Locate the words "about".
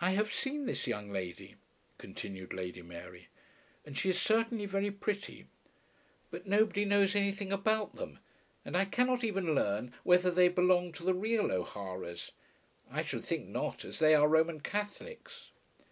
7.52-7.94